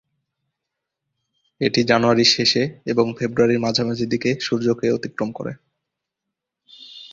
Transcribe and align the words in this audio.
এটি 1.61 1.81
জানুয়ারি 1.83 2.25
শেষে 2.27 2.63
এবং 2.85 3.05
ফেব্রুয়ারির 3.17 3.63
মাঝামাঝি 3.65 4.05
দিকে 4.05 4.29
সূর্যকে 4.39 4.87
অতিক্রম 4.91 5.29
করে। 5.31 5.51